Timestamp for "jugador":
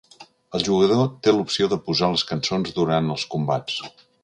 0.67-1.05